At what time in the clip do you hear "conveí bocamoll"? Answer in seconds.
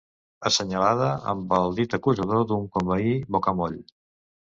2.79-3.83